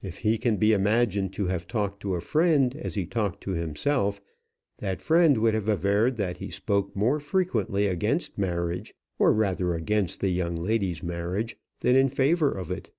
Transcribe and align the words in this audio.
If 0.00 0.18
he 0.18 0.38
can 0.38 0.58
be 0.58 0.72
imagined 0.72 1.32
to 1.32 1.48
have 1.48 1.66
talked 1.66 1.98
to 2.02 2.14
a 2.14 2.20
friend 2.20 2.76
as 2.76 2.94
he 2.94 3.04
talked 3.04 3.40
to 3.42 3.50
himself, 3.50 4.20
that 4.78 5.02
friend 5.02 5.38
would 5.38 5.54
have 5.54 5.68
averred 5.68 6.14
that 6.18 6.36
he 6.36 6.50
spoke 6.50 6.94
more 6.94 7.18
frequently 7.18 7.88
against 7.88 8.38
marriage, 8.38 8.94
or 9.18 9.32
rather 9.32 9.74
against 9.74 10.20
the 10.20 10.30
young 10.30 10.54
lady's 10.54 11.02
marriage, 11.02 11.56
than 11.80 11.96
in 11.96 12.08
favour 12.08 12.52
of 12.52 12.70
it. 12.70 12.92